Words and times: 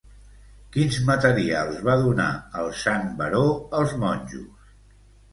Quins 0.75 0.95
materials 1.09 1.83
va 1.87 1.97
donar 2.05 2.29
el 2.61 2.71
sant 2.85 3.05
baró 3.19 3.43
als 3.81 3.93
monjos? 4.05 4.73